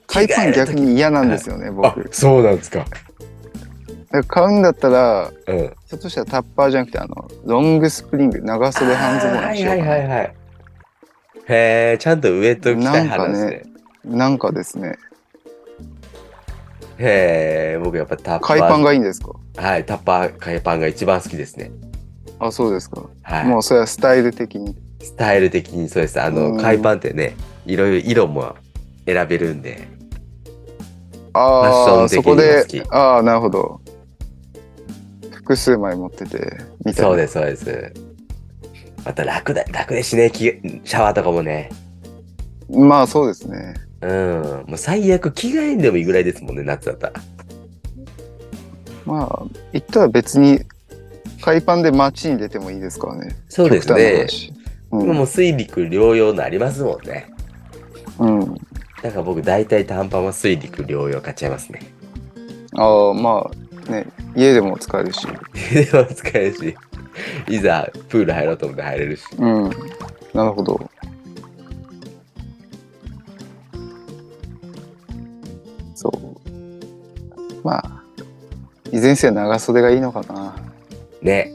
[0.06, 2.08] 海パン逆に嫌なんですよね、あ僕。
[2.10, 2.86] そうなんですか。
[4.18, 5.58] ら買うんだったら、うん。
[5.58, 9.90] ひょっとしたらタッパーじゃなくて、あの、ロングスプリング、長袖半ズボンはいにしようかな。
[9.90, 10.34] はいはいはい。
[11.48, 13.62] へえ、ちゃんとウエット着たい派ですね。
[14.04, 14.96] なんかですね、
[16.98, 18.58] へえ、僕やっぱタッパー。
[18.58, 19.32] 海パンがいいんですか？
[19.56, 21.70] はい、タッパー、海パンが一番好きですね。
[22.38, 23.02] あ、そうですか。
[23.22, 23.46] はい。
[23.46, 24.76] もうそれはスタイル的に。
[25.00, 26.20] スタイル的にそうです。
[26.20, 27.34] あの、うん海パンってね、
[27.66, 28.54] いろいろ色も
[29.06, 29.88] 選べるんで。
[31.32, 33.79] ああ、そこでああ、なるほど。
[35.50, 37.08] 複数枚持ってて、みたいな。
[37.08, 37.92] そうです、そうです。
[39.04, 41.70] また楽だ、楽ですしね、きシャワーとかもね。
[42.70, 43.74] まあそうですね。
[44.02, 44.10] うん。
[44.68, 47.20] もう最悪着替えんでもいいぐらいですもんね、夏だったら。
[49.06, 50.60] まあ、言ったら別に、
[51.42, 53.34] 海パンで街に出てもいいですからね。
[53.48, 54.26] そうですね
[54.92, 55.02] うん。
[55.02, 57.28] 今もう水陸両用のありますもんね。
[58.20, 58.38] うん。
[59.02, 61.80] なんか僕大体短パンは水陸両用買っちゃいますね。
[62.74, 65.26] ああ、まあ、ね、家でも使えるし。
[65.72, 66.76] でも使えるし、
[67.48, 69.24] いざプール入ろうと思って入れるし。
[69.36, 69.70] うん。
[70.32, 70.90] なるほど。
[75.94, 76.20] そう。
[77.62, 78.02] まあ、
[78.90, 80.54] いずれにせよ長袖がいいのかな。
[81.20, 81.52] ね。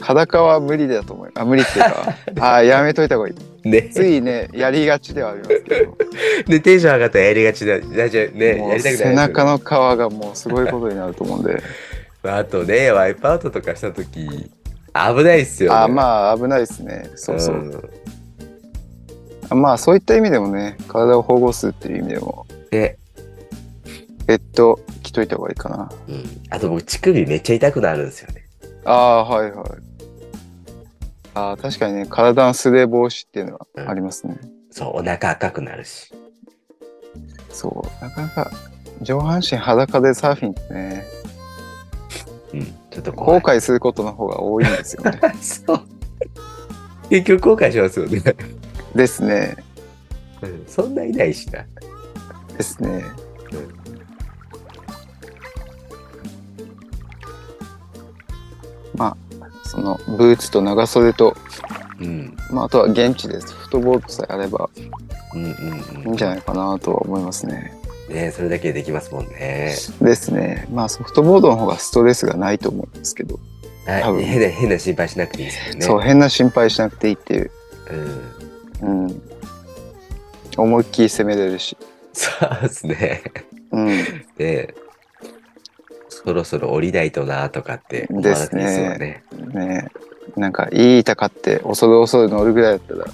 [0.00, 1.32] 裸は無理だと思う。
[1.34, 3.51] あ、無理っていうか、あ あ、やめといた方がいい。
[3.64, 3.90] ね。
[3.92, 5.96] ついね、やりがちではありますけど、
[6.46, 11.62] で、テンション上がったらやりがちな、やじゃね、やりたくない背中の皮がもうすごいことになると思うんで、
[12.24, 12.36] の。
[12.36, 15.76] あとね、ワイプアウトとかしたとき、危ないっすよね。
[15.76, 17.10] ああまあ危ないですね。
[17.16, 17.90] そうそう。
[19.48, 22.96] あまあそういった意味でもね、体を保護するっていう意味でも、ね。
[24.26, 25.90] ベッド着といた方がいいかな。
[26.08, 26.24] うん。
[26.50, 28.46] あと僕、乳首めっちゃ痛くなるんですよね。
[28.84, 29.91] ああ、はいはい。
[31.34, 34.38] ああ、確かにね、体のすれ防止っていうのはありますね。
[34.70, 36.12] そう、お腹赤くなるし。
[37.50, 38.50] そう、なかなか
[39.00, 41.04] 上半身裸でサーフィンってね、
[42.54, 42.64] うん。
[42.90, 43.12] ちょっと。
[43.12, 45.20] 後悔することの方が多いんですよね。
[45.40, 45.80] そう。
[47.08, 48.22] 結局後悔しますよね。
[48.94, 49.56] ですね。
[50.42, 51.64] うんそんないないしな。
[52.56, 53.04] ですね。
[58.94, 59.16] まあ、
[59.72, 61.34] そのブーツと長袖と、
[61.98, 62.36] うん。
[62.50, 63.54] まあ、あとは現地です。
[63.54, 64.68] フットボードさえあれば
[65.34, 67.72] うんうんいいんじゃないかなとは思いますね。
[68.10, 68.14] うん。
[68.14, 69.74] ねそれだけでできますもんね。
[70.02, 70.68] ですね。
[70.70, 73.40] まあ、ソフトボードの方がストレスがないと思うんですけど、
[73.86, 74.24] 多分はい。
[74.26, 75.80] 変な、変な心配しなくていいですよね。
[75.80, 77.50] そう、変な心配しなくていいっていう、
[78.82, 79.06] うん。
[79.06, 79.22] うん。
[80.58, 81.78] 思いっきり攻めれるし、
[82.12, 83.22] そうですね。
[83.70, 83.88] うん。
[84.36, 84.74] で、
[86.24, 89.24] そろそろ降りないとなとかって思わなくていいですよね。
[89.54, 89.88] ね
[90.36, 93.06] なんか、いい板買って、恐る恐る乗るぐらいだったら、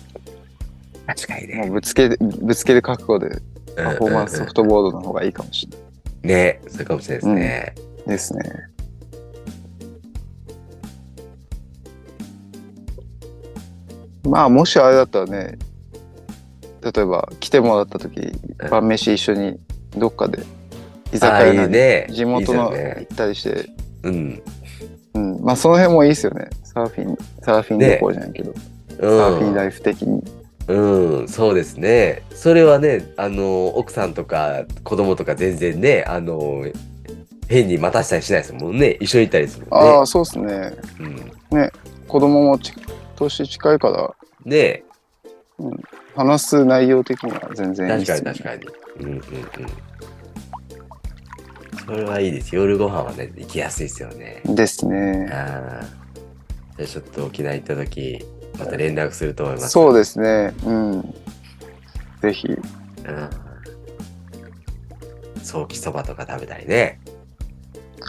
[1.14, 1.55] 確かにね。
[1.62, 3.40] もうぶつけ、ぶつける覚悟で、
[3.77, 5.81] パフォーマンスソうんうんフトボードの方がいいかもしれない。
[5.83, 5.88] うん
[6.23, 7.75] ねそうかもしれないですね。
[8.07, 8.42] ですね。
[14.25, 15.59] まあ、もしあれだったらね、
[16.83, 19.59] 例えば来てもらった時、うん晩飯一緒に
[19.97, 20.42] どっかで
[21.12, 22.07] 居酒屋ないりね。
[22.11, 23.68] 地元の行ったりして、
[24.03, 24.42] うん。
[25.14, 26.49] うん、まあその辺もいいですよね。
[26.64, 30.23] サーフィン、サーフィン旅行じゃないけど、サーフィンライフ的に。
[30.68, 32.23] うん、うん、そうですね。
[32.35, 36.64] それはね、あの、奥さんとか子供とか全然ね、あの、
[37.49, 38.99] 変に待たせたりしないですもんね。
[39.01, 39.88] 一緒に行ったりするもんね。
[39.90, 40.73] ああ、そうですね。
[41.51, 41.71] うん、
[42.07, 42.73] 子供もち
[43.16, 44.85] 年近いから、ね
[46.14, 49.07] 話す内容的には全然いい確ですよねかに確かに。
[49.07, 49.23] うんうんうん。
[51.88, 52.55] それはいいです。
[52.55, 54.42] 夜ご飯はね、行きやすいですよね。
[54.44, 55.27] ですね。
[55.33, 55.87] ああ。
[56.77, 58.22] じゃあちょっと沖縄行った時、
[58.59, 59.70] また連絡すると思います。
[59.70, 60.53] そうですね。
[60.66, 61.14] うん。
[62.20, 62.46] ぜひ。
[62.48, 62.61] うん。
[65.42, 67.01] 早期そばとか食べたりね。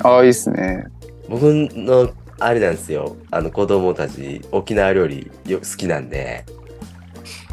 [0.04, 0.84] ああ、いいですね。
[1.30, 3.16] 僕のあれなんですよ。
[3.32, 6.44] あの子供たち沖縄料理よ好きなんで、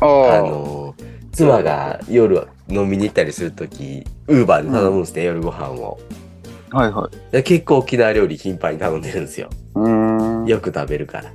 [0.01, 0.93] あああ、の
[1.31, 5.99] 妻が夜飲みに行ったりするとき、ウーバーで頼むんですね、夜ご飯を。
[6.71, 7.33] はいはい。
[7.33, 9.49] で結構沖縄料理頻繁に頼んでるんですよ。
[9.75, 10.47] うーん。
[10.47, 11.31] よく食べるから。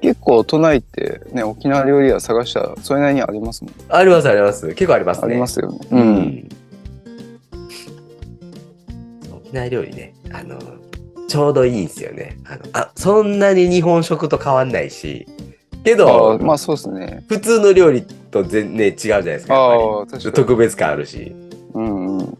[0.00, 3.72] 結構都内ってね、沖縄料理屋探したらそれなりにありますもん。
[3.88, 4.66] ありますあります。
[4.68, 5.26] 結構ありますね。
[5.26, 5.78] ありますよね。
[5.90, 6.18] ううん。
[6.20, 6.48] ん。
[9.36, 10.58] 沖縄料理ね、あの、
[11.28, 12.36] ちょうどいいんですよね。
[12.46, 15.26] あの、あ、そんなに日本食と変わんないし、
[15.84, 17.24] けあど、あ、まあそうですね。
[17.28, 19.54] 普通の料理と全然違うじゃないですか。
[19.54, 20.32] ああ、確かに。
[20.34, 21.34] 特別感あるし。
[21.74, 22.38] うんうん。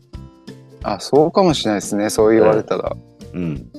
[0.83, 2.11] あ、そうかもしれないですね。
[2.11, 2.97] そう言われたら。
[3.35, 3.71] うん。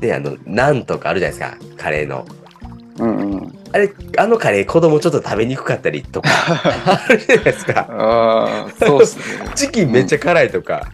[0.00, 2.24] で、あの、なんとかあるじゃないですか、カレーの。
[2.98, 3.58] うんうん。
[3.72, 6.28] あれ、あのカレー子供ちょっと食べにくかったりとか、
[7.06, 7.86] あるじゃないですか。
[7.90, 9.22] ああ、そうですね。
[9.54, 10.90] チキンめっちゃ辛いとか、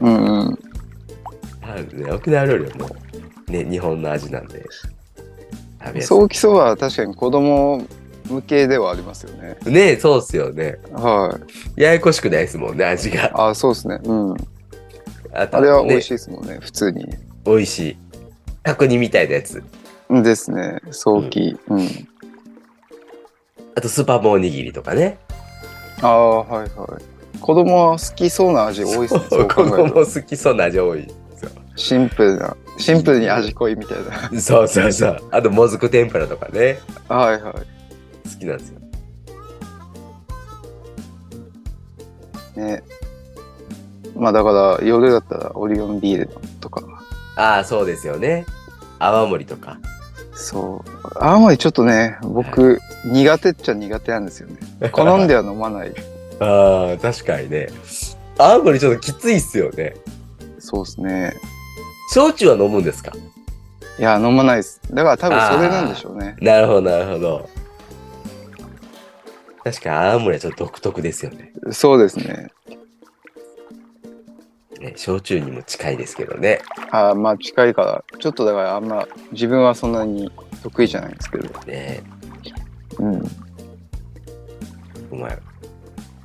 [0.00, 0.58] うんうん。
[1.62, 2.10] あるね。
[2.12, 2.86] 沖縄料理はも
[3.48, 4.64] う、ね、日本の味なんで。
[5.86, 7.86] 食べやす早期そばは確かに子供
[8.28, 9.56] 向けではありますよね。
[9.66, 9.70] い。
[9.70, 10.78] ねそうっすよね。
[10.92, 11.38] は
[11.76, 11.82] い。
[11.82, 13.30] ややこしくないですもんね、味が。
[13.34, 14.00] あそうですね。
[14.02, 14.36] うん。
[15.32, 16.16] あとあれは美味しいい。
[16.16, 16.58] ですもんね。
[16.60, 17.06] 普通に。
[17.44, 17.96] 美味しい。
[18.64, 19.62] 角煮みたいなやつ。
[20.10, 20.80] ですね。
[20.90, 21.56] 早期。
[21.68, 21.88] うん。
[23.76, 25.18] あとスーパーボーおにぎりとかね。
[26.02, 27.38] ああ、はいはい。
[27.40, 29.20] 子供は好きそうな味多いですね。
[29.30, 29.92] そう考子供。
[29.92, 31.06] 好きそうな味多い。
[31.76, 33.98] シンプルな、シンプルに味濃いみたい
[34.32, 34.40] な。
[34.40, 35.22] そうそうそう。
[35.30, 36.78] あともずく天ぷらとかね。
[37.08, 37.54] はいはい。
[37.54, 37.60] 好
[38.38, 38.80] きなんですよ。
[42.56, 42.82] ね。
[44.14, 46.82] まあだから夜だったらオリオンビールとか。
[47.36, 48.46] ああ、そうですよね。
[48.98, 49.78] 泡盛とか。
[50.34, 50.90] そう。
[51.18, 54.90] 青森ちょっとね、僕、苦手っちゃ苦手なんですよね。
[54.90, 55.92] 好んでは飲まない。
[56.40, 57.68] ああ、確かにね。
[58.38, 59.96] 青森ちょっときついっすよね。
[60.58, 61.34] そうですね。
[62.12, 63.12] 焼酎は飲むんですか？
[63.98, 64.80] いや、飲まないです。
[64.90, 66.36] だから多分それなんでしょうね。
[66.40, 67.48] なるほど、なるほど。
[69.64, 71.52] 確かに青森はちょっと独特ですよね。
[71.72, 72.48] そうですね。
[74.78, 76.60] ね焼酎にも近いですけどね。
[76.90, 80.30] あーまあ近いから、ちょっとだからあんま自分はそんなに
[80.62, 81.48] 得意じゃないんですけど。
[81.66, 82.02] ね
[82.98, 83.22] うん。
[85.10, 85.38] お前、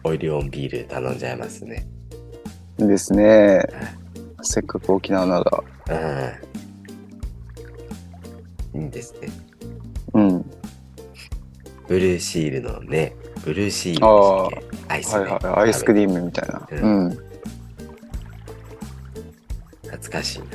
[0.04, 1.88] オイリオンビール頼んじゃいますね。
[2.78, 3.64] ですね。
[4.44, 5.64] せっかく沖縄なら。
[8.74, 8.84] うん。
[8.84, 9.30] いいですね。
[10.14, 10.52] うん。
[11.88, 14.50] ブルーシールのね、ブルーシールでしたっ
[14.88, 14.94] け？
[14.94, 15.66] アイス、ねはいはい。
[15.66, 16.68] アイスクリームみたいな。
[16.72, 17.10] ううん。
[19.84, 20.46] 懐かしいな。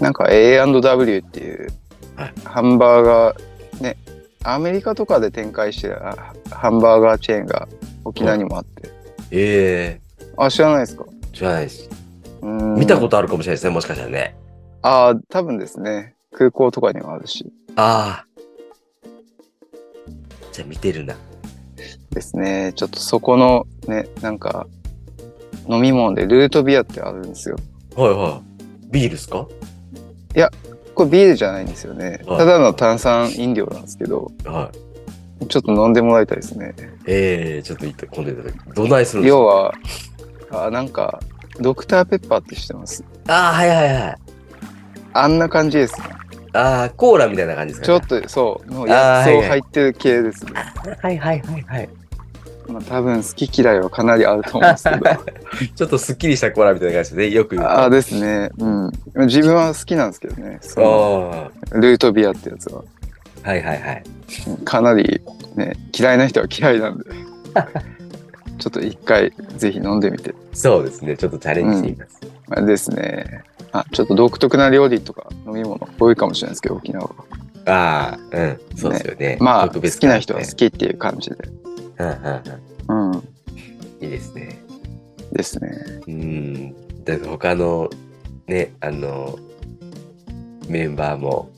[0.00, 1.68] なんか A&W っていう
[2.16, 3.96] はいハンバーガー、ね、
[4.42, 7.68] アメリカとかで展開してるあハンバーガーチェーンが
[8.04, 8.88] 沖縄にもあって。
[9.30, 10.03] ええ
[10.36, 11.04] あ、知らないですか？
[11.32, 11.88] 知らないです。
[12.42, 14.36] うん見たことあるかもしれないですね、もしかしたらね。
[14.82, 16.14] ああ、多分ですね。
[16.32, 17.52] 空港とかにもあるし。
[17.76, 18.26] ああ。
[20.52, 21.16] じゃあ見てるな。
[22.10, 22.72] ですね。
[22.76, 24.66] ちょっとそこのね、なんか、
[25.68, 27.56] 飲み物でルートビアってあるんですよ。
[27.96, 28.92] はいはい。
[28.92, 29.48] ビールですか？
[30.94, 32.20] これビールじゃないんですよね。
[32.24, 34.70] はいただの炭酸飲料なんですけど、は
[35.42, 35.46] い。
[35.48, 36.72] ちょっと飲んでもらいたいですね。
[37.06, 39.38] ええちょっと言って、今度言った時、どないするんですか？
[39.38, 39.74] 要は、
[40.62, 41.20] あなんか、
[41.60, 43.04] ドクターペッパーって知ってます？
[43.28, 44.16] ああ、はいはいはい。
[45.12, 46.06] あんな感じですね。
[46.52, 50.52] ああ、コーラみたいな感じですちょか、っと、そう、のあー薬草入ってる系ですね。
[51.00, 51.88] はいはいはいはい。
[52.66, 55.04] まあ、多分好き嫌いはかなりあると思うんですけど。
[55.76, 57.66] ちょっとすっきりしたコーラみたいな感じで、ね、よく言う。
[57.68, 58.50] ああですね。
[58.58, 58.90] うん。
[59.26, 60.58] 自分は好きなんですけどね。
[60.62, 62.82] そのあルートビアってやつは。
[63.42, 64.04] あ、はいはいはい。
[64.64, 65.20] かなり
[65.56, 67.04] ね、嫌いな人は嫌いなんで。
[68.64, 70.34] ちょっと一回ぜひ飲んでみて。
[70.54, 71.18] そうですね。
[71.18, 72.20] ちょっとチャレンジしてみます。
[72.48, 73.44] まあですね。
[73.72, 77.14] あ、ちょっと独特な料理とか飲み物多いかもしれないですけど、沖縄は。
[77.66, 78.60] ああ、うん。
[78.74, 79.36] そうですよね。
[79.38, 80.52] まあ、好特別きな人は好ね。
[80.54, 81.36] きっていう感じで。
[81.98, 82.14] うんうん
[82.88, 83.18] うんうん。
[84.00, 84.58] いいですね。
[85.32, 85.68] ですね。
[86.06, 87.04] うん。
[87.04, 87.90] だから他の、
[88.46, 89.38] ね、あの、
[90.68, 91.50] メンバーも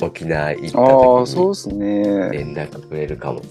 [0.00, 2.30] 沖縄行ったああ、時にそうですね。
[2.30, 3.48] 連絡くれるかもね。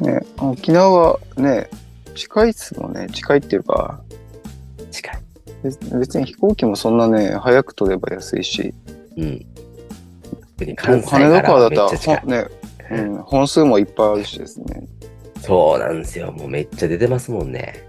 [0.00, 1.68] ね沖縄はね、
[2.16, 3.06] 近いっすもんね。
[3.12, 4.00] 近いっていうか、
[4.90, 5.18] 近い。
[5.62, 8.74] 別別に飛行機もそんなね、早く取れば安いし、
[9.16, 9.46] うん。
[10.76, 12.48] 関西からはからだったら、ね、
[12.90, 14.86] うん、本数もいっぱいあるしですね。
[15.42, 16.32] そうなんですよ。
[16.32, 17.86] もうめっちゃ出てますもんね。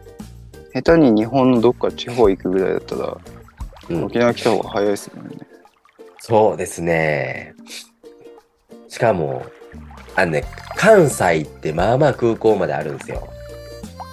[0.74, 3.18] 下手に日本のどっか地方行くぐらいだったら、
[3.90, 4.04] うん。
[4.04, 5.38] 沖縄来た方が早いですもんね。
[6.20, 7.56] そうですね。
[8.90, 9.46] しかも、
[10.16, 10.44] あのね、
[10.76, 13.30] 関西ってまあまあ空港まであるんですよ。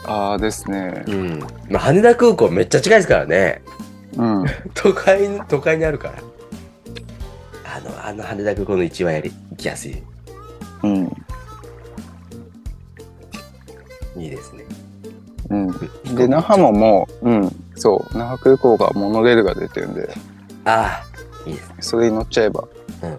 [0.05, 1.05] ああですね。
[1.07, 1.41] うん。
[1.69, 3.63] まあ、羽田空港めっちゃ近いですからね。
[4.17, 4.45] うん。
[4.75, 6.15] 都会に、都会にあるから。
[7.77, 10.03] あの、あの羽田空港の一番やり、行きやすい。
[10.83, 11.13] うん。
[14.17, 14.65] いいですね。
[15.51, 16.17] うん。
[16.17, 20.09] で、那覇ももう、うん、そう、那覇空港がモノレールが出てるんで、
[20.65, 21.03] あ
[21.47, 21.75] あ、いいですね。
[21.81, 22.65] それに乗っちゃえば、
[23.03, 23.19] うんうんう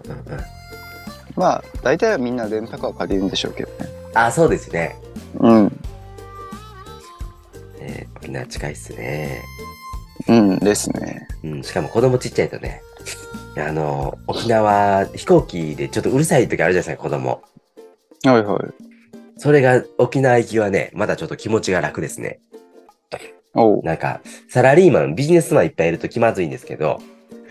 [1.36, 3.90] まあ、大体はみんなレンタカー借りるんでしょうけどね。
[4.14, 4.96] ああ、そうですね。
[5.38, 5.80] うん。
[7.86, 9.42] ね沖縄近いっすね。
[10.28, 11.28] うんですね。
[11.44, 12.82] うん、しかも子供ちっちゃいとね、
[13.56, 17.42] あの、沖縄飛行機でちょっとうるさい時あるじゃないですか、子供。
[18.24, 18.60] はいはい。
[19.38, 22.40] それが沖縄行きはね、まだちょっと気持ちが楽ですね。
[23.82, 27.00] なんか、サラリーマン、ビジネスマンいっぱいいると気まずいんですけど、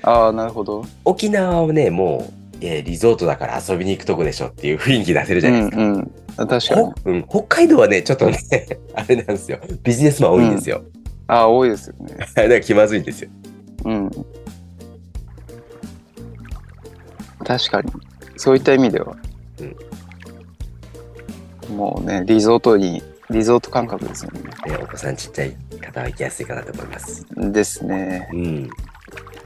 [0.03, 0.85] ああ、なるほど。
[1.03, 5.77] 沖縄はね、もう、えーリゾートだから遊びに行くとこでしょっていう雰囲気出せるじゃないですか。
[5.77, 6.11] うんうん。
[6.37, 6.93] あ確かにほ。
[7.05, 8.37] うん、北海道はね、ちょっとね、
[8.93, 9.59] あれなんですよ。
[9.83, 10.83] ビジネスマン多いんですよ。
[11.27, 12.15] ああ、多いですよね。
[12.35, 13.29] だから気まずいんですよ。
[13.85, 14.11] うん。
[17.43, 17.91] 確かに。
[18.37, 19.15] そういった意味では。
[21.69, 24.41] もうね、リゾートに、リゾート感覚ですよね。
[24.67, 27.25] ねお子さんちっちゃい方は行きやすいかなと思います。
[27.35, 28.29] ですね。
[28.33, 28.69] うん。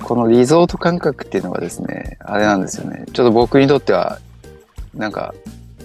[0.03, 3.05] このリゾート感覚っていうのがですね、あれなんですよね。
[3.13, 4.19] ちょっと僕にとっては、
[4.93, 5.33] なんか、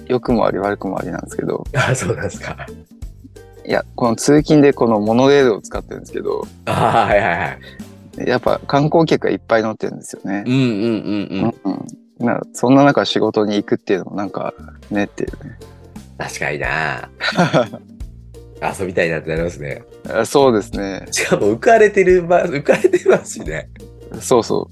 [0.07, 2.66] 良くもあり悪くもありなんですけど、 あ、そうなんですか。
[3.66, 8.28] いや、この通勤でこのモノレールを使ってるんですけど、あはいはいはい。
[8.28, 10.52] やっぱ観光客がいっぱい乗ってるんですよねうん。
[10.52, 11.55] うんうんうん。
[11.64, 11.72] うん
[12.20, 12.26] うん。
[12.26, 14.55] なそんな中仕事に行くっていうのもなんか
[14.90, 15.59] ねっていうね。
[16.16, 17.09] 確かにな
[18.78, 19.82] 遊びたいなってなりますね。
[20.09, 21.07] あそうですね。
[21.11, 23.68] しかも浮かれてる、ま、浮かれてますしね。
[24.20, 24.70] そうそ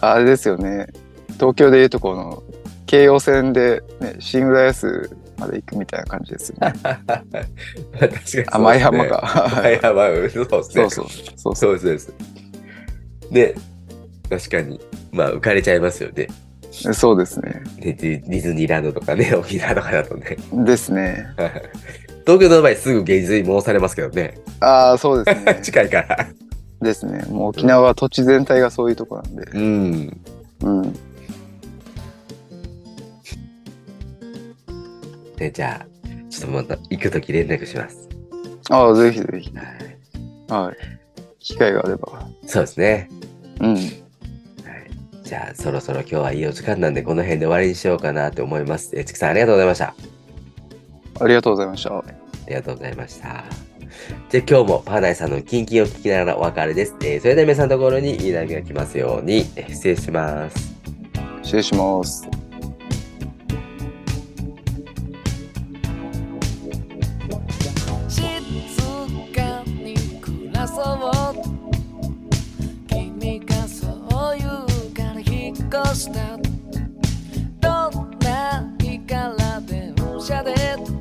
[0.00, 0.86] あれですよね。
[1.34, 2.42] 東京でいうとこの
[2.90, 6.72] 京葉線で、ね、新浦安まで行くみたいな感じですよね。
[6.82, 7.40] 確かに
[8.00, 8.46] そうですね。
[8.48, 9.18] 甘い浜か。
[9.18, 10.44] はい、浜、そうですね。
[10.44, 10.90] そうそう。
[10.90, 11.56] そうそう。
[11.56, 12.14] そうですそうです。
[13.30, 13.54] で、
[14.28, 14.80] 確かに、
[15.12, 16.26] まあ、浮かれちゃいますよね。
[16.72, 17.62] そうですね。
[17.78, 20.36] でディディズニーランドとかね、 沖縄とかだとね。
[20.52, 21.28] ですね。
[22.26, 24.34] 東京の場合すぐ現実に戻されますけどね。
[24.58, 25.60] ああ、そうですね。
[25.62, 26.26] 近いから。
[26.82, 27.24] ですね。
[27.28, 29.44] もう沖縄は土地全体がそういうとこなんで。
[29.54, 30.20] うん。
[30.62, 30.94] うん。
[35.40, 35.86] で、じゃあ、
[36.28, 38.08] ちょっとまた行くとき連絡します。
[38.68, 39.50] ああ、ぜひぜひ。
[39.56, 40.66] はい。
[40.66, 40.76] はい。
[41.38, 42.28] 機会があれば。
[42.46, 43.08] そうですね。
[43.60, 43.74] うん。
[43.74, 43.84] はい。
[45.24, 48.90] じゃあ、そろそろ今日はいいお時間なんで、この辺で終わりにしようかなと思います。
[48.94, 49.94] えちくさん、ありがとうございました。
[51.20, 51.96] ありがとうございました。
[51.96, 52.04] あ
[52.46, 53.44] りがとうございました。
[54.28, 56.94] じゃあ今日もパーナイさんのキンキンを聞きながらお別れです。
[57.02, 60.74] えーそれでは皆さんのところにいい波が来ますように、えー失礼します。
[61.42, 62.39] 失礼します。
[80.30, 80.99] 越し